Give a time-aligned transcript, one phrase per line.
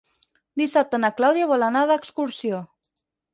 [0.61, 2.63] Dissabte na Clàudia vol anar d'excursió.